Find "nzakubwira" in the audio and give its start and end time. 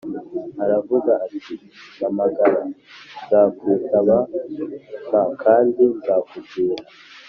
5.97-6.83